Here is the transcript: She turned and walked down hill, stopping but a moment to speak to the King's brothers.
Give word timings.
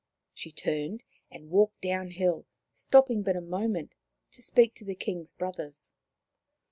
She 0.33 0.51
turned 0.51 1.03
and 1.29 1.51
walked 1.51 1.81
down 1.81 2.09
hill, 2.09 2.47
stopping 2.73 3.21
but 3.21 3.35
a 3.35 3.39
moment 3.39 3.93
to 4.31 4.41
speak 4.41 4.73
to 4.77 4.83
the 4.83 4.95
King's 4.95 5.31
brothers. 5.31 5.93